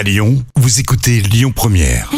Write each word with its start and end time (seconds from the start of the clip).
À 0.00 0.02
Lyon, 0.02 0.42
vous 0.56 0.80
écoutez 0.80 1.20
Lyon 1.20 1.52
Première. 1.54 2.10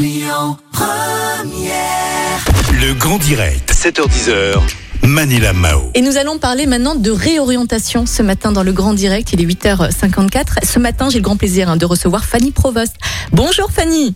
Le 2.70 2.94
grand 2.94 3.18
direct, 3.18 3.72
7h10h. 3.72 4.60
Manila 5.02 5.52
Mao. 5.52 5.90
Et 5.94 6.00
nous 6.00 6.16
allons 6.16 6.38
parler 6.38 6.66
maintenant 6.66 6.94
de 6.94 7.10
réorientation 7.10 8.06
ce 8.06 8.22
matin 8.22 8.52
dans 8.52 8.62
le 8.62 8.70
Grand 8.70 8.94
Direct. 8.94 9.32
Il 9.32 9.40
est 9.40 9.46
8h54. 9.46 10.64
Ce 10.64 10.78
matin, 10.78 11.10
j'ai 11.10 11.18
le 11.18 11.24
grand 11.24 11.36
plaisir 11.36 11.68
hein, 11.68 11.76
de 11.76 11.84
recevoir 11.84 12.24
Fanny 12.24 12.52
Provost. 12.52 12.94
Bonjour 13.32 13.72
Fanny. 13.72 14.14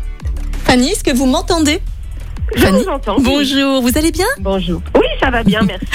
Fanny, 0.64 0.90
est-ce 0.90 1.02
que 1.02 1.16
vous 1.16 1.24
m'entendez? 1.24 1.80
Je 2.54 2.60
Fanny 2.60 2.82
vous 2.82 2.90
entends. 2.90 3.16
Bonjour, 3.20 3.80
vous 3.80 3.96
allez 3.96 4.12
bien? 4.12 4.26
Bonjour. 4.38 4.82
Oui, 4.94 5.06
ça 5.18 5.30
va 5.30 5.42
bien, 5.44 5.62
merci. 5.66 5.86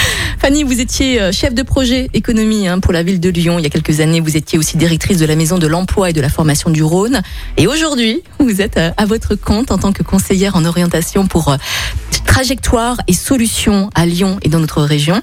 Fanny, 0.43 0.63
vous 0.65 0.81
étiez 0.81 1.21
euh, 1.21 1.31
chef 1.31 1.53
de 1.53 1.63
projet 1.63 2.09
économie 2.13 2.67
hein, 2.67 2.79
pour 2.79 2.91
la 2.91 3.01
ville 3.01 3.21
de 3.21 3.29
Lyon 3.29 3.59
il 3.59 3.63
y 3.63 3.65
a 3.65 3.69
quelques 3.69 4.01
années. 4.01 4.19
Vous 4.19 4.35
étiez 4.35 4.59
aussi 4.59 4.75
directrice 4.75 5.17
de 5.17 5.25
la 5.25 5.37
maison 5.37 5.57
de 5.57 5.67
l'emploi 5.67 6.09
et 6.09 6.13
de 6.13 6.19
la 6.19 6.27
formation 6.27 6.69
du 6.69 6.83
Rhône. 6.83 7.21
Et 7.55 7.65
aujourd'hui, 7.65 8.21
vous 8.39 8.59
êtes 8.59 8.75
euh, 8.75 8.91
à 8.97 9.05
votre 9.05 9.35
compte 9.35 9.71
en 9.71 9.77
tant 9.77 9.93
que 9.93 10.03
conseillère 10.03 10.57
en 10.57 10.65
orientation 10.65 11.27
pour 11.27 11.47
euh, 11.47 11.55
trajectoire 12.25 12.97
et 13.07 13.13
solutions 13.13 13.89
à 13.95 14.05
Lyon 14.05 14.37
et 14.41 14.49
dans 14.49 14.59
notre 14.59 14.81
région. 14.81 15.21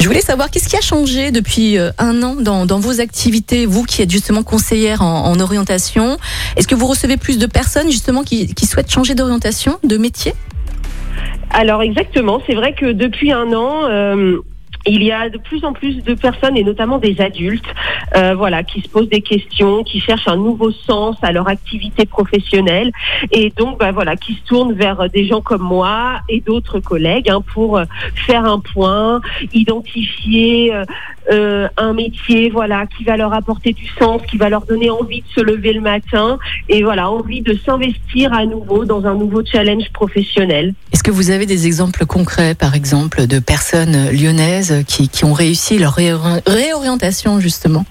Je 0.00 0.08
voulais 0.08 0.20
savoir 0.20 0.50
qu'est-ce 0.50 0.68
qui 0.68 0.76
a 0.76 0.80
changé 0.80 1.30
depuis 1.30 1.78
un 1.78 2.22
an 2.24 2.34
dans, 2.34 2.80
vos 2.80 3.00
activités, 3.00 3.66
vous 3.66 3.84
qui 3.84 4.02
êtes 4.02 4.10
justement 4.10 4.42
conseillère 4.42 5.00
en, 5.00 5.26
en 5.26 5.38
orientation? 5.38 6.18
Est-ce 6.56 6.66
que 6.66 6.74
vous 6.74 6.88
recevez 6.88 7.16
plus 7.16 7.38
de 7.38 7.46
personnes 7.46 7.88
justement 7.88 8.24
qui, 8.24 8.52
souhaitent 8.66 8.90
changer 8.90 9.14
d'orientation, 9.14 9.78
de 9.84 9.96
métier? 9.96 10.32
Alors 11.50 11.82
exactement, 11.82 12.42
c'est 12.48 12.54
vrai 12.54 12.74
que 12.74 12.90
depuis 12.92 13.32
un 13.32 13.52
an, 13.52 13.86
il 14.86 15.02
y 15.02 15.12
a 15.12 15.28
de 15.28 15.38
plus 15.38 15.64
en 15.64 15.72
plus 15.72 16.02
de 16.02 16.14
personnes 16.14 16.56
et 16.56 16.64
notamment 16.64 16.98
des 16.98 17.20
adultes, 17.20 17.66
euh, 18.16 18.34
voilà, 18.34 18.62
qui 18.62 18.80
se 18.80 18.88
posent 18.88 19.08
des 19.08 19.20
questions, 19.20 19.82
qui 19.82 20.00
cherchent 20.00 20.28
un 20.28 20.36
nouveau 20.36 20.70
sens 20.70 21.16
à 21.22 21.32
leur 21.32 21.48
activité 21.48 22.06
professionnelle 22.06 22.92
et 23.32 23.50
donc, 23.50 23.78
bah, 23.78 23.92
voilà, 23.92 24.16
qui 24.16 24.34
se 24.34 24.42
tournent 24.44 24.72
vers 24.72 25.08
des 25.10 25.26
gens 25.26 25.40
comme 25.40 25.62
moi 25.62 26.20
et 26.28 26.40
d'autres 26.40 26.80
collègues 26.80 27.30
hein, 27.30 27.42
pour 27.54 27.78
euh, 27.78 27.84
faire 28.14 28.44
un 28.44 28.60
point, 28.60 29.20
identifier 29.52 30.72
euh, 31.32 31.68
un 31.76 31.92
métier, 31.92 32.50
voilà, 32.50 32.86
qui 32.86 33.04
va 33.04 33.16
leur 33.16 33.32
apporter 33.32 33.72
du 33.72 33.86
sens, 33.98 34.22
qui 34.30 34.36
va 34.36 34.48
leur 34.48 34.64
donner 34.66 34.90
envie 34.90 35.22
de 35.22 35.28
se 35.34 35.40
lever 35.40 35.72
le 35.72 35.80
matin 35.80 36.38
et 36.68 36.82
voilà, 36.82 37.10
envie 37.10 37.40
de 37.40 37.58
s'investir 37.64 38.32
à 38.32 38.46
nouveau 38.46 38.84
dans 38.84 39.04
un 39.06 39.14
nouveau 39.14 39.42
challenge 39.44 39.90
professionnel. 39.92 40.74
Est-ce 40.92 41.02
que 41.02 41.10
vous 41.10 41.30
avez 41.30 41.46
des 41.46 41.66
exemples 41.66 42.06
concrets, 42.06 42.54
par 42.54 42.74
exemple, 42.74 43.26
de 43.26 43.38
personnes 43.38 44.10
lyonnaises 44.10 44.84
qui, 44.86 45.08
qui 45.08 45.24
ont 45.24 45.32
réussi 45.32 45.78
leur 45.78 45.96
réori- 45.96 46.42
réorientation, 46.46 47.40
justement? 47.40 47.84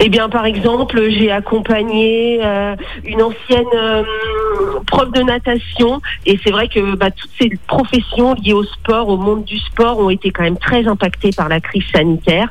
Eh 0.00 0.08
bien, 0.08 0.28
par 0.28 0.46
exemple, 0.46 1.08
j'ai 1.10 1.30
accompagné 1.30 2.40
euh, 2.44 2.76
une 3.04 3.20
ancienne 3.20 3.66
euh, 3.74 4.04
prof 4.86 5.10
de 5.10 5.22
natation, 5.22 6.00
et 6.24 6.38
c'est 6.44 6.50
vrai 6.50 6.68
que 6.68 6.94
bah, 6.94 7.10
toutes 7.10 7.30
ces 7.40 7.50
professions 7.66 8.34
liées 8.34 8.52
au 8.52 8.62
sport, 8.62 9.08
au 9.08 9.16
monde 9.16 9.44
du 9.44 9.58
sport, 9.58 9.98
ont 9.98 10.10
été 10.10 10.30
quand 10.30 10.44
même 10.44 10.56
très 10.56 10.86
impactées 10.86 11.30
par 11.36 11.48
la 11.48 11.60
crise 11.60 11.84
sanitaire. 11.92 12.48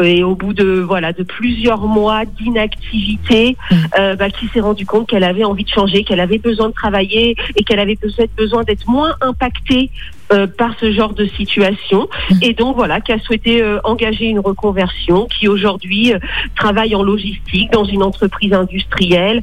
Et 0.00 0.22
au 0.22 0.36
bout 0.36 0.52
de 0.52 0.80
voilà 0.80 1.12
de 1.12 1.24
plusieurs 1.24 1.80
mois 1.80 2.24
d'inactivité, 2.24 3.56
euh, 3.98 4.14
bah, 4.14 4.30
qui 4.30 4.46
s'est 4.48 4.60
rendu 4.60 4.86
compte 4.86 5.08
qu'elle 5.08 5.24
avait 5.24 5.44
envie 5.44 5.64
de 5.64 5.70
changer, 5.70 6.04
qu'elle 6.04 6.20
avait 6.20 6.38
besoin 6.38 6.68
de 6.68 6.74
travailler 6.74 7.36
et 7.56 7.64
qu'elle 7.64 7.80
avait 7.80 7.96
peut-être 7.96 8.34
besoin 8.36 8.62
d'être 8.62 8.86
moins 8.88 9.14
impactée 9.20 9.90
euh, 10.32 10.46
par 10.46 10.72
ce 10.80 10.92
genre 10.92 11.14
de 11.14 11.26
situation. 11.36 12.08
Mm. 12.30 12.34
Et 12.42 12.52
donc 12.54 12.76
voilà, 12.76 13.00
qui 13.00 13.12
a 13.12 13.18
souhaité 13.20 13.62
euh, 13.62 13.78
engager 13.84 14.24
une 14.26 14.40
reconversion, 14.40 15.26
qui 15.26 15.48
aujourd'hui 15.48 16.12
euh, 16.14 16.18
travaille 16.56 16.94
en 16.94 17.02
logistique 17.02 17.70
dans 17.72 17.84
une 17.84 18.02
entreprise 18.02 18.52
industrielle. 18.52 19.42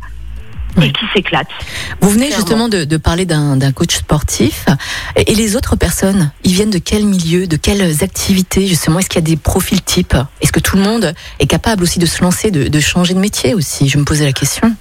Et 0.81 0.91
qui 0.91 1.05
s'éclate. 1.13 1.45
Vous 2.01 2.09
venez 2.09 2.25
Clairement. 2.29 2.35
justement 2.47 2.67
de, 2.67 2.83
de 2.83 2.97
parler 2.97 3.25
d'un 3.27 3.57
d'un 3.57 3.71
coach 3.71 3.93
sportif. 3.95 4.65
Et 5.15 5.31
et 5.31 5.35
les 5.35 5.55
autres 5.55 5.75
personnes, 5.75 6.31
ils 6.43 6.51
viennent 6.53 6.71
de 6.71 6.79
quel 6.79 7.05
milieu, 7.05 7.45
de 7.45 7.57
quelles 7.57 8.03
activités 8.03 8.65
justement? 8.65 8.97
Est-ce 8.97 9.07
qu'il 9.07 9.21
y 9.21 9.23
a 9.23 9.29
des 9.29 9.37
profils 9.37 9.83
types? 9.83 10.17
Est-ce 10.41 10.51
que 10.51 10.59
tout 10.59 10.75
le 10.75 10.81
monde 10.81 11.13
est 11.39 11.45
capable 11.45 11.83
aussi 11.83 11.99
de 11.99 12.07
se 12.07 12.23
lancer, 12.23 12.49
de, 12.49 12.69
de 12.69 12.79
changer 12.79 13.13
de 13.13 13.19
métier 13.19 13.53
aussi? 13.53 13.87
Je 13.87 13.99
me 13.99 14.03
posais 14.03 14.25
la 14.25 14.33
question. 14.33 14.75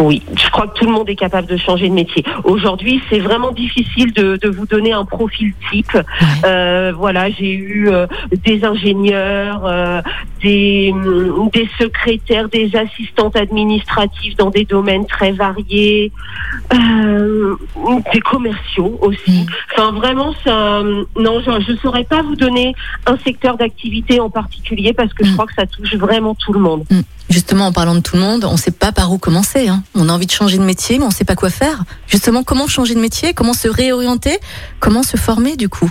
Oui, 0.00 0.22
je 0.34 0.48
crois 0.48 0.66
que 0.66 0.78
tout 0.78 0.86
le 0.86 0.92
monde 0.92 1.10
est 1.10 1.16
capable 1.16 1.46
de 1.46 1.58
changer 1.58 1.86
de 1.88 1.92
métier. 1.92 2.24
Aujourd'hui, 2.44 3.02
c'est 3.10 3.18
vraiment 3.18 3.52
difficile 3.52 4.14
de, 4.14 4.36
de 4.36 4.48
vous 4.48 4.64
donner 4.64 4.94
un 4.94 5.04
profil 5.04 5.52
type. 5.70 5.96
Euh, 6.44 6.92
voilà, 6.96 7.28
j'ai 7.30 7.52
eu 7.52 7.90
euh, 7.90 8.06
des 8.44 8.64
ingénieurs, 8.64 9.66
euh, 9.66 10.00
des, 10.42 10.90
hum, 10.94 11.48
des 11.52 11.68
secrétaires, 11.78 12.48
des 12.48 12.70
assistantes 12.74 13.36
administratives 13.36 14.36
dans 14.36 14.50
des 14.50 14.64
domaines 14.64 15.06
très 15.06 15.32
variés, 15.32 16.12
euh, 16.72 17.54
des 18.12 18.20
commerciaux 18.20 18.98
aussi. 19.02 19.30
Mm. 19.42 19.46
Enfin, 19.76 19.92
vraiment, 19.92 20.34
ça, 20.44 20.80
hum, 20.80 21.06
non, 21.18 21.40
je 21.40 21.72
ne 21.72 21.76
saurais 21.78 22.04
pas 22.04 22.22
vous 22.22 22.36
donner 22.36 22.74
un 23.06 23.16
secteur 23.18 23.56
d'activité 23.56 24.20
en 24.20 24.30
particulier 24.30 24.92
parce 24.92 25.12
que 25.14 25.24
je 25.24 25.30
Mm. 25.30 25.34
crois 25.34 25.46
que 25.46 25.54
ça 25.54 25.66
touche 25.66 25.94
vraiment 25.94 26.34
tout 26.34 26.52
le 26.52 26.60
monde. 26.60 26.84
Justement, 27.28 27.66
en 27.66 27.72
parlant 27.72 27.94
de 27.94 28.00
tout 28.00 28.16
le 28.16 28.22
monde, 28.22 28.44
on 28.44 28.52
ne 28.52 28.56
sait 28.58 28.72
pas 28.72 28.90
par 28.92 29.12
où 29.12 29.18
commencer. 29.18 29.68
hein. 29.68 29.82
On 29.94 30.08
a 30.08 30.12
envie 30.12 30.26
de 30.26 30.32
changer 30.32 30.58
de 30.58 30.64
métier, 30.64 30.98
mais 30.98 31.04
on 31.04 31.08
ne 31.08 31.12
sait 31.12 31.24
pas 31.24 31.36
quoi 31.36 31.48
faire. 31.50 31.84
Justement, 32.08 32.42
comment 32.42 32.66
changer 32.66 32.94
de 32.96 33.00
métier? 33.00 33.34
Comment 33.34 33.52
se 33.52 33.68
réorienter? 33.68 34.38
Comment 34.80 35.02
se 35.04 35.16
former 35.16 35.56
du 35.56 35.68
coup? 35.68 35.88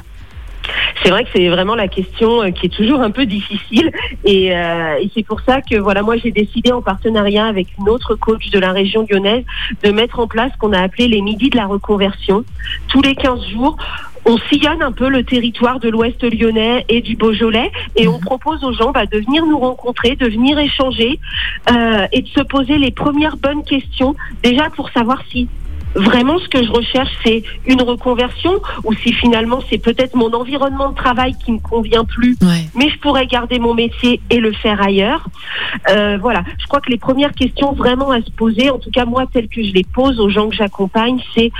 C'est 1.03 1.09
vrai 1.09 1.23
que 1.23 1.29
c'est 1.33 1.47
vraiment 1.49 1.75
la 1.75 1.87
question 1.87 2.41
euh, 2.43 2.51
qui 2.51 2.65
est 2.67 2.69
toujours 2.69 3.01
un 3.01 3.11
peu 3.11 3.25
difficile 3.25 3.91
et, 4.25 4.55
euh, 4.55 4.97
et 5.01 5.09
c'est 5.15 5.25
pour 5.25 5.41
ça 5.41 5.61
que 5.61 5.77
voilà 5.77 6.01
moi 6.01 6.17
j'ai 6.17 6.31
décidé 6.31 6.71
en 6.71 6.81
partenariat 6.81 7.45
avec 7.45 7.67
une 7.79 7.89
autre 7.89 8.15
coach 8.15 8.49
de 8.49 8.59
la 8.59 8.71
région 8.71 9.05
lyonnaise 9.09 9.45
de 9.83 9.91
mettre 9.91 10.19
en 10.19 10.27
place 10.27 10.51
ce 10.53 10.57
qu'on 10.57 10.73
a 10.73 10.81
appelé 10.81 11.07
les 11.07 11.21
midis 11.21 11.49
de 11.49 11.57
la 11.57 11.67
reconversion. 11.67 12.43
Tous 12.89 13.01
les 13.01 13.15
15 13.15 13.47
jours, 13.47 13.77
on 14.25 14.37
sillonne 14.49 14.81
un 14.83 14.91
peu 14.91 15.07
le 15.09 15.23
territoire 15.23 15.79
de 15.79 15.89
l'Ouest 15.89 16.21
lyonnais 16.23 16.85
et 16.89 17.01
du 17.01 17.15
Beaujolais 17.15 17.71
et 17.95 18.07
on 18.07 18.13
Mhm. 18.17 18.19
propose 18.21 18.63
aux 18.63 18.73
gens 18.73 18.91
bah, 18.91 19.05
de 19.05 19.19
venir 19.19 19.45
nous 19.45 19.57
rencontrer, 19.57 20.15
de 20.17 20.27
venir 20.27 20.59
échanger 20.59 21.19
euh, 21.71 22.05
et 22.11 22.21
de 22.21 22.27
se 22.27 22.41
poser 22.41 22.77
les 22.77 22.91
premières 22.91 23.37
bonnes 23.37 23.63
questions 23.63 24.15
déjà 24.43 24.69
pour 24.71 24.89
savoir 24.89 25.21
si 25.31 25.47
vraiment 25.95 26.37
ce 26.39 26.47
que 26.47 26.63
je 26.63 26.71
recherche 26.71 27.09
c'est 27.25 27.43
une 27.65 27.81
reconversion 27.81 28.61
ou 28.83 28.93
si 28.93 29.11
finalement 29.13 29.59
c'est 29.69 29.77
peut-être 29.79 30.15
mon 30.15 30.31
environnement 30.33 30.89
de 30.91 30.95
travail 30.95 31.35
qui 31.43 31.51
me 31.51 31.59
convient 31.59 32.05
plus 32.05 32.37
Ouais. 32.41 32.65
mais 32.75 32.89
je 32.89 32.97
pourrais 32.99 33.25
garder 33.25 33.59
mon 33.59 33.73
métier 33.73 34.21
et 34.29 34.39
le 34.39 34.51
faire 34.53 34.81
ailleurs. 34.81 35.25
Euh, 35.89 36.17
voilà, 36.21 36.43
je 36.59 36.67
crois 36.67 36.79
que 36.81 36.89
les 36.89 36.97
premières 36.97 37.33
questions 37.33 37.73
vraiment 37.73 38.11
à 38.11 38.21
se 38.21 38.31
poser, 38.31 38.69
en 38.69 38.77
tout 38.77 38.91
cas 38.91 39.05
moi 39.05 39.25
telles 39.31 39.47
que 39.49 39.63
je 39.63 39.73
les 39.73 39.83
pose 39.83 40.19
aux 40.19 40.29
gens 40.29 40.49
que 40.49 40.55
j'accompagne, 40.55 41.19
c'est 41.35 41.51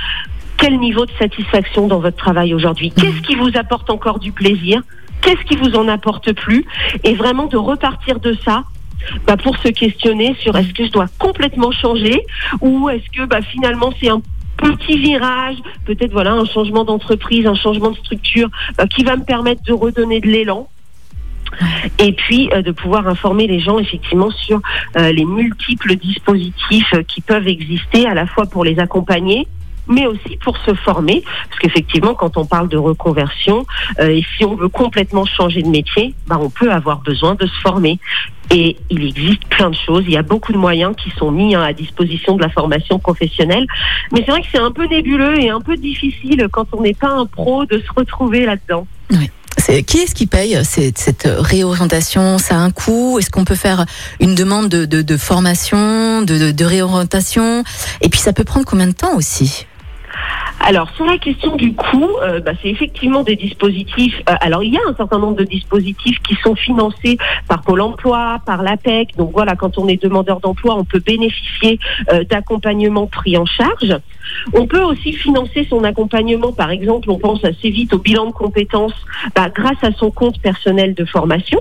quel 0.56 0.78
niveau 0.78 1.06
de 1.06 1.12
satisfaction 1.18 1.86
dans 1.88 2.00
votre 2.00 2.16
travail 2.16 2.54
aujourd'hui? 2.54 2.90
Qu'est-ce 2.90 3.20
qui 3.22 3.34
vous 3.34 3.50
apporte 3.56 3.88
encore 3.90 4.18
du 4.18 4.30
plaisir? 4.32 4.82
Qu'est-ce 5.22 5.42
qui 5.44 5.56
vous 5.56 5.74
en 5.74 5.88
apporte 5.88 6.32
plus? 6.32 6.64
Et 7.04 7.14
vraiment 7.14 7.46
de 7.46 7.56
repartir 7.56 8.20
de 8.20 8.36
ça. 8.44 8.64
Bah 9.26 9.36
pour 9.36 9.56
se 9.58 9.68
questionner 9.68 10.36
sur 10.40 10.56
est-ce 10.56 10.72
que 10.72 10.84
je 10.84 10.90
dois 10.90 11.06
complètement 11.18 11.70
changer 11.70 12.22
ou 12.60 12.88
est-ce 12.88 13.08
que 13.10 13.26
bah 13.26 13.42
finalement 13.42 13.92
c'est 14.00 14.08
un 14.08 14.20
petit 14.56 14.98
virage, 14.98 15.56
peut-être 15.86 16.12
voilà 16.12 16.32
un 16.32 16.44
changement 16.44 16.84
d'entreprise, 16.84 17.46
un 17.46 17.54
changement 17.54 17.90
de 17.90 17.96
structure 17.96 18.48
euh, 18.80 18.86
qui 18.86 19.04
va 19.04 19.16
me 19.16 19.24
permettre 19.24 19.62
de 19.62 19.72
redonner 19.72 20.20
de 20.20 20.28
l'élan. 20.28 20.68
Et 21.98 22.12
puis 22.12 22.48
euh, 22.52 22.62
de 22.62 22.70
pouvoir 22.70 23.08
informer 23.08 23.48
les 23.48 23.58
gens 23.58 23.78
effectivement 23.78 24.30
sur 24.30 24.60
euh, 24.96 25.10
les 25.10 25.24
multiples 25.24 25.96
dispositifs 25.96 26.94
qui 27.08 27.20
peuvent 27.22 27.48
exister 27.48 28.06
à 28.06 28.14
la 28.14 28.26
fois 28.26 28.46
pour 28.46 28.64
les 28.64 28.78
accompagner 28.78 29.48
mais 29.90 30.06
aussi 30.06 30.38
pour 30.42 30.56
se 30.58 30.72
former, 30.72 31.22
parce 31.48 31.58
qu'effectivement, 31.60 32.14
quand 32.14 32.36
on 32.36 32.46
parle 32.46 32.68
de 32.68 32.78
reconversion, 32.78 33.66
euh, 33.98 34.08
et 34.08 34.24
si 34.36 34.44
on 34.44 34.54
veut 34.54 34.68
complètement 34.68 35.26
changer 35.26 35.62
de 35.62 35.68
métier, 35.68 36.14
bah, 36.26 36.38
on 36.40 36.48
peut 36.48 36.72
avoir 36.72 37.00
besoin 37.00 37.34
de 37.34 37.46
se 37.46 37.60
former. 37.60 37.98
Et 38.52 38.76
il 38.88 39.04
existe 39.04 39.44
plein 39.48 39.70
de 39.70 39.76
choses, 39.76 40.04
il 40.06 40.12
y 40.12 40.16
a 40.16 40.22
beaucoup 40.22 40.52
de 40.52 40.58
moyens 40.58 40.94
qui 40.96 41.10
sont 41.10 41.30
mis 41.30 41.54
hein, 41.54 41.62
à 41.62 41.72
disposition 41.72 42.36
de 42.36 42.42
la 42.42 42.48
formation 42.48 42.98
professionnelle, 42.98 43.66
mais 44.12 44.22
c'est 44.24 44.30
vrai 44.30 44.40
que 44.40 44.48
c'est 44.50 44.58
un 44.58 44.72
peu 44.72 44.86
nébuleux 44.86 45.38
et 45.38 45.50
un 45.50 45.60
peu 45.60 45.76
difficile 45.76 46.48
quand 46.50 46.66
on 46.72 46.82
n'est 46.82 46.94
pas 46.94 47.10
un 47.10 47.26
pro 47.26 47.64
de 47.66 47.78
se 47.78 47.92
retrouver 47.94 48.46
là-dedans. 48.46 48.86
Qui 49.86 49.98
est-ce 49.98 50.14
qui 50.14 50.26
paye 50.26 50.58
cette, 50.64 50.98
cette 50.98 51.28
réorientation? 51.28 52.38
Ça 52.38 52.56
a 52.56 52.58
un 52.58 52.70
coût? 52.70 53.18
Est-ce 53.18 53.30
qu'on 53.30 53.44
peut 53.44 53.54
faire 53.54 53.84
une 54.18 54.34
demande 54.34 54.68
de, 54.68 55.16
formation, 55.16 56.22
de 56.22 56.64
réorientation? 56.64 57.62
Et 58.00 58.08
puis 58.08 58.18
ça 58.18 58.32
peut 58.32 58.44
prendre 58.44 58.66
combien 58.66 58.88
de 58.88 58.92
temps 58.92 59.14
aussi? 59.14 59.66
Alors, 60.62 60.90
sur 60.94 61.06
la 61.06 61.16
question 61.16 61.56
du 61.56 61.74
coût, 61.74 62.10
euh, 62.22 62.40
bah, 62.40 62.52
c'est 62.62 62.68
effectivement 62.68 63.22
des 63.22 63.34
dispositifs. 63.34 64.20
euh, 64.28 64.34
alors, 64.40 64.62
il 64.62 64.74
y 64.74 64.76
a 64.76 64.80
un 64.86 64.94
certain 64.94 65.18
nombre 65.18 65.36
de 65.36 65.44
dispositifs 65.44 66.18
qui 66.20 66.36
sont 66.44 66.54
financés 66.54 67.16
par 67.48 67.62
Pôle 67.62 67.80
emploi, 67.80 68.40
par 68.44 68.62
l'APEC. 68.62 69.16
Donc, 69.16 69.32
voilà, 69.32 69.56
quand 69.56 69.78
on 69.78 69.88
est 69.88 70.00
demandeur 70.00 70.40
d'emploi, 70.40 70.76
on 70.76 70.84
peut 70.84 71.00
bénéficier 71.00 71.78
euh, 72.12 72.24
d'accompagnement 72.24 73.06
pris 73.06 73.38
en 73.38 73.46
charge. 73.46 73.96
On 74.52 74.66
peut 74.66 74.82
aussi 74.82 75.14
financer 75.14 75.66
son 75.68 75.82
accompagnement, 75.82 76.52
par 76.52 76.70
exemple, 76.70 77.10
on 77.10 77.18
pense 77.18 77.42
assez 77.44 77.70
vite 77.70 77.94
au 77.94 77.98
bilan 77.98 78.26
de 78.26 78.32
compétences 78.32 78.94
bah, 79.34 79.48
grâce 79.48 79.82
à 79.82 79.92
son 79.92 80.10
compte 80.10 80.40
personnel 80.40 80.94
de 80.94 81.04
formation. 81.06 81.60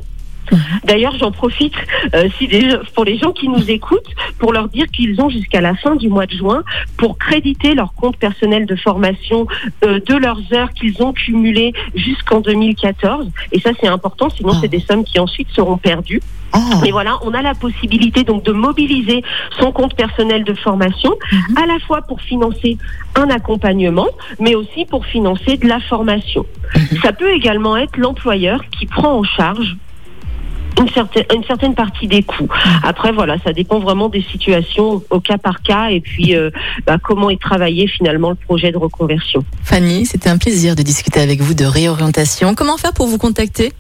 D'ailleurs, 0.84 1.16
j'en 1.18 1.32
profite 1.32 1.74
euh, 2.16 2.28
si 2.38 2.48
des- 2.48 2.78
pour 2.96 3.06
les 3.06 3.18
gens 3.18 3.32
qui 3.32 3.48
nous 3.48 3.70
écoutent 3.70 4.14
pour 4.40 4.54
leur 4.54 4.68
dire 4.70 4.86
qu'ils 4.88 5.20
ont 5.22 5.30
jusqu'à 5.30 5.62
la 5.62 5.76
fin 5.76 5.96
du 5.96 6.10
mois 6.10 6.26
de 6.26 6.34
juin 6.36 6.64
pour 6.98 7.18
créditer 7.18 7.76
leur 7.76 7.94
compte 7.94 8.18
personnel 8.18 8.66
de 8.66 8.76
formation 8.76 9.46
euh, 9.84 10.00
de 10.06 10.16
leurs 10.16 10.42
heures 10.54 10.72
qu'ils 10.74 11.02
ont 11.04 11.14
cumulées 11.14 11.74
jusqu'en 11.96 12.40
2014. 12.42 13.30
Et 13.52 13.60
ça, 13.60 13.72
c'est 13.80 13.88
important, 13.88 14.30
sinon 14.30 14.52
Ah. 14.56 14.58
c'est 14.62 14.68
des 14.68 14.80
sommes 14.80 15.04
qui 15.04 15.20
ensuite 15.20 15.50
seront 15.52 15.78
perdues. 15.78 16.22
Oh. 16.56 16.60
Et 16.84 16.92
voilà, 16.92 17.20
on 17.22 17.34
a 17.36 17.42
la 17.44 17.54
possibilité 17.54 18.24
donc 18.24 18.44
de 18.44 18.52
mobiliser 18.52 19.22
son 19.60 19.72
compte 19.72 19.94
personnel 19.96 20.44
de 20.44 20.54
formation, 20.56 21.12
Mhm. 21.32 21.58
à 21.58 21.66
la 21.68 21.78
fois 21.80 22.02
pour 22.02 22.22
financer 22.22 22.78
un 23.16 23.30
accompagnement, 23.30 24.08
mais 24.40 24.56
aussi 24.56 24.86
pour 24.86 25.06
financer 25.06 25.58
de 25.58 25.68
la 25.68 25.80
formation. 25.80 26.46
Mhm. 26.76 26.98
Ça 27.04 27.14
peut 27.14 27.30
également 27.34 27.78
être 27.78 27.98
l'employeur 27.98 28.62
qui 28.80 28.88
prend 28.88 29.14
en 29.20 29.24
charge 29.24 29.78
une 30.80 30.90
certaine, 30.90 31.26
une 31.36 31.44
certaine 31.44 31.76
partie 31.76 32.08
des 32.08 32.24
coûts. 32.24 32.48
Après, 32.84 33.12
voilà, 33.12 33.38
ça 33.44 33.54
dépend 33.54 33.80
vraiment 33.80 34.10
des 34.10 34.22
situations 34.22 35.04
au 35.10 35.20
cas 35.20 35.38
par 35.38 35.62
cas 35.62 35.90
et 35.90 36.00
puis 36.00 36.36
euh, 36.36 36.50
bah, 36.86 36.98
comment 37.02 37.30
est 37.30 37.42
travaillé 37.42 37.88
finalement 37.88 38.30
le 38.30 38.36
projet 38.36 38.72
de 38.72 38.78
reconversion. 38.78 39.44
Fanny, 39.64 40.06
c'était 40.06 40.30
un 40.30 40.38
plaisir 40.38 40.76
de 40.76 40.82
discuter 40.82 41.20
avec 41.20 41.42
vous 41.42 41.54
de 41.54 41.66
réorientation. 41.66 42.56
Comment 42.56 42.78
faire 42.78 42.94
pour 42.94 43.08
vous 43.08 43.18
contacter? 43.18 43.74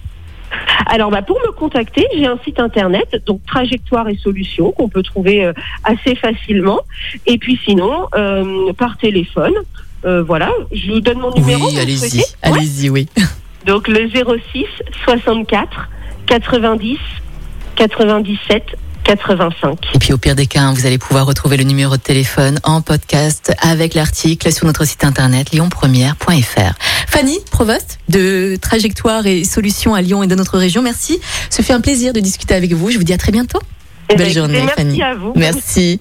Alors, 0.87 1.11
bah, 1.11 1.21
pour 1.21 1.37
me 1.45 1.51
contacter, 1.51 2.05
j'ai 2.15 2.25
un 2.25 2.39
site 2.43 2.59
internet, 2.59 3.21
donc 3.27 3.39
Trajectoire 3.45 4.07
et 4.09 4.15
Solutions, 4.17 4.71
qu'on 4.71 4.89
peut 4.89 5.03
trouver 5.03 5.45
euh, 5.45 5.53
assez 5.83 6.15
facilement. 6.15 6.79
Et 7.27 7.37
puis 7.37 7.59
sinon, 7.65 8.07
euh, 8.15 8.73
par 8.73 8.97
téléphone. 8.97 9.53
euh, 10.05 10.23
voilà, 10.23 10.49
je 10.71 10.91
vous 10.91 11.01
donne 11.01 11.19
mon 11.19 11.31
numéro. 11.33 11.67
Oui, 11.67 11.77
allez-y, 11.79 12.17
Ouais. 12.19 12.23
allez-y, 12.41 12.89
oui. 12.89 13.07
Donc 13.65 13.87
le 13.87 14.09
06 14.09 14.65
64 15.05 15.89
90 16.29 16.97
97 17.75 18.63
85. 19.03 19.77
Et 19.95 19.99
puis 19.99 20.13
au 20.13 20.17
pire 20.17 20.35
des 20.35 20.45
cas, 20.45 20.61
hein, 20.61 20.73
vous 20.73 20.85
allez 20.85 20.99
pouvoir 20.99 21.25
retrouver 21.25 21.57
le 21.57 21.63
numéro 21.63 21.97
de 21.97 22.01
téléphone 22.01 22.59
en 22.63 22.81
podcast 22.81 23.51
avec 23.59 23.95
l'article 23.95 24.51
sur 24.51 24.67
notre 24.67 24.85
site 24.85 25.03
internet 25.03 25.51
lyonpremière.fr. 25.53 26.73
Fanny 27.07 27.39
Provost 27.49 27.97
de 28.09 28.57
Trajectoire 28.61 29.25
et 29.25 29.43
Solutions 29.43 29.95
à 29.95 30.01
Lyon 30.01 30.21
et 30.21 30.27
de 30.27 30.35
notre 30.35 30.57
région, 30.59 30.83
merci. 30.83 31.19
Ce 31.49 31.61
fait 31.63 31.73
un 31.73 31.81
plaisir 31.81 32.13
de 32.13 32.19
discuter 32.19 32.53
avec 32.53 32.73
vous. 32.73 32.91
Je 32.91 32.97
vous 32.97 33.03
dis 33.03 33.13
à 33.13 33.17
très 33.17 33.31
bientôt. 33.31 33.59
Eh 34.09 34.15
ben, 34.15 34.17
Belle 34.17 34.27
écoutez, 34.27 34.39
journée, 34.39 34.59
merci 34.61 34.75
Fanny. 34.75 35.01
à 35.01 35.15
vous. 35.15 35.33
Merci. 35.35 35.99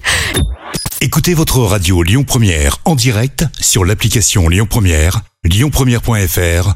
Écoutez 1.01 1.33
votre 1.33 1.59
radio 1.59 2.03
Lyon 2.03 2.23
Première 2.23 2.77
en 2.85 2.93
direct 2.93 3.45
sur 3.59 3.85
l'application 3.85 4.49
Lyon 4.49 4.67
Première, 4.69 5.21
lyonpremière.fr 5.45 6.75